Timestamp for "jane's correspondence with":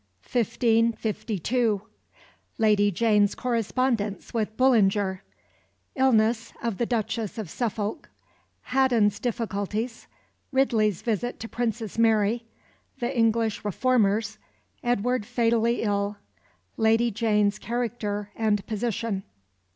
2.89-4.57